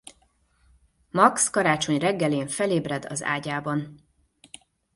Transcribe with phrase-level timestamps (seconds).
[1.11, 4.05] Max karácsony reggelén felébred az ágyában.